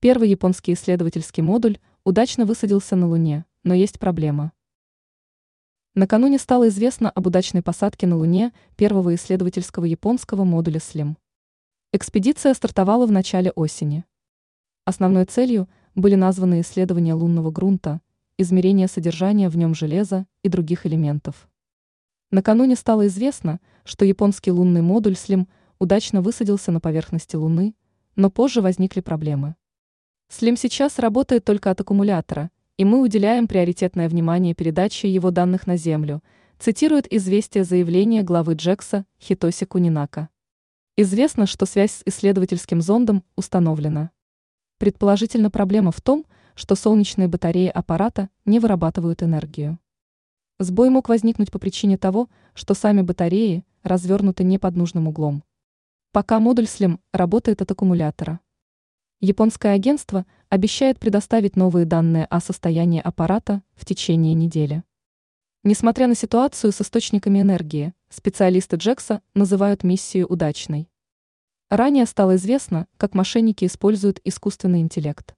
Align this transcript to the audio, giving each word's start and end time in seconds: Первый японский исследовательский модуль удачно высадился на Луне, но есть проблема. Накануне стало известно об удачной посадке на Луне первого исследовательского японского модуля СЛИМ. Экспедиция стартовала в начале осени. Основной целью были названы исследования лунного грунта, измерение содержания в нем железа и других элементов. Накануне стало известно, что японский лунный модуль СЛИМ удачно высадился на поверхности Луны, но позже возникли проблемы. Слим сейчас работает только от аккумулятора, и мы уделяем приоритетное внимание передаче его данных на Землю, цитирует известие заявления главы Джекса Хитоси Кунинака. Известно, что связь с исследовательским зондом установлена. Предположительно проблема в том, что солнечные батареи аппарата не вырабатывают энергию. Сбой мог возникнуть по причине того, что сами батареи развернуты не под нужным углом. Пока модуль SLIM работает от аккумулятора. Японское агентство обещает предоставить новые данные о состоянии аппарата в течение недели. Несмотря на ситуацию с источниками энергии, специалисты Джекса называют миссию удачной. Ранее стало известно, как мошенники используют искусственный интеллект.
Первый 0.00 0.30
японский 0.30 0.74
исследовательский 0.74 1.42
модуль 1.42 1.80
удачно 2.04 2.46
высадился 2.46 2.94
на 2.94 3.08
Луне, 3.08 3.44
но 3.64 3.74
есть 3.74 3.98
проблема. 3.98 4.52
Накануне 5.96 6.38
стало 6.38 6.68
известно 6.68 7.10
об 7.10 7.26
удачной 7.26 7.62
посадке 7.62 8.06
на 8.06 8.16
Луне 8.16 8.52
первого 8.76 9.16
исследовательского 9.16 9.86
японского 9.86 10.44
модуля 10.44 10.78
СЛИМ. 10.78 11.18
Экспедиция 11.92 12.54
стартовала 12.54 13.06
в 13.06 13.10
начале 13.10 13.50
осени. 13.50 14.04
Основной 14.84 15.24
целью 15.24 15.68
были 15.96 16.14
названы 16.14 16.60
исследования 16.60 17.14
лунного 17.14 17.50
грунта, 17.50 18.00
измерение 18.36 18.86
содержания 18.86 19.48
в 19.48 19.56
нем 19.56 19.74
железа 19.74 20.28
и 20.44 20.48
других 20.48 20.86
элементов. 20.86 21.48
Накануне 22.30 22.76
стало 22.76 23.08
известно, 23.08 23.58
что 23.82 24.04
японский 24.04 24.52
лунный 24.52 24.80
модуль 24.80 25.16
СЛИМ 25.16 25.48
удачно 25.80 26.22
высадился 26.22 26.70
на 26.70 26.78
поверхности 26.78 27.34
Луны, 27.34 27.74
но 28.14 28.30
позже 28.30 28.60
возникли 28.60 29.00
проблемы. 29.00 29.56
Слим 30.30 30.58
сейчас 30.58 30.98
работает 30.98 31.46
только 31.46 31.70
от 31.70 31.80
аккумулятора, 31.80 32.50
и 32.76 32.84
мы 32.84 33.00
уделяем 33.00 33.48
приоритетное 33.48 34.10
внимание 34.10 34.54
передаче 34.54 35.10
его 35.10 35.30
данных 35.30 35.66
на 35.66 35.78
Землю, 35.78 36.22
цитирует 36.58 37.10
известие 37.10 37.64
заявления 37.64 38.22
главы 38.22 38.52
Джекса 38.52 39.06
Хитоси 39.18 39.64
Кунинака. 39.64 40.28
Известно, 40.98 41.46
что 41.46 41.64
связь 41.64 41.92
с 41.92 42.02
исследовательским 42.04 42.82
зондом 42.82 43.24
установлена. 43.36 44.10
Предположительно 44.76 45.50
проблема 45.50 45.92
в 45.92 46.02
том, 46.02 46.26
что 46.54 46.74
солнечные 46.74 47.26
батареи 47.26 47.68
аппарата 47.68 48.28
не 48.44 48.60
вырабатывают 48.60 49.22
энергию. 49.22 49.78
Сбой 50.58 50.90
мог 50.90 51.08
возникнуть 51.08 51.50
по 51.50 51.58
причине 51.58 51.96
того, 51.96 52.28
что 52.52 52.74
сами 52.74 53.00
батареи 53.00 53.64
развернуты 53.82 54.44
не 54.44 54.58
под 54.58 54.76
нужным 54.76 55.08
углом. 55.08 55.42
Пока 56.12 56.38
модуль 56.38 56.66
SLIM 56.66 56.98
работает 57.12 57.62
от 57.62 57.70
аккумулятора. 57.70 58.40
Японское 59.20 59.72
агентство 59.72 60.26
обещает 60.48 61.00
предоставить 61.00 61.56
новые 61.56 61.86
данные 61.86 62.24
о 62.26 62.38
состоянии 62.38 63.00
аппарата 63.00 63.62
в 63.74 63.84
течение 63.84 64.32
недели. 64.34 64.84
Несмотря 65.64 66.06
на 66.06 66.14
ситуацию 66.14 66.70
с 66.70 66.80
источниками 66.80 67.40
энергии, 67.40 67.94
специалисты 68.10 68.76
Джекса 68.76 69.20
называют 69.34 69.82
миссию 69.82 70.28
удачной. 70.28 70.88
Ранее 71.68 72.06
стало 72.06 72.36
известно, 72.36 72.86
как 72.96 73.14
мошенники 73.14 73.64
используют 73.64 74.20
искусственный 74.22 74.82
интеллект. 74.82 75.34